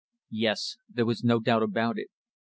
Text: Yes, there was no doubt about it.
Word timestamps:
Yes, 0.31 0.77
there 0.89 1.05
was 1.05 1.23
no 1.23 1.39
doubt 1.39 1.61
about 1.61 1.99
it. 1.99 2.07